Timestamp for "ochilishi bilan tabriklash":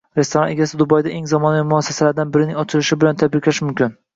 2.65-3.65